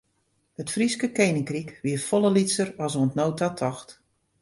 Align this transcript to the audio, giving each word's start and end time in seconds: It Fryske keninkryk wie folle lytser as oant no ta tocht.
It 0.61 0.69
Fryske 0.75 1.09
keninkryk 1.17 1.69
wie 1.83 1.97
folle 2.07 2.31
lytser 2.35 2.69
as 2.85 2.93
oant 2.99 3.15
no 3.17 3.25
ta 3.37 3.49
tocht. 3.59 3.89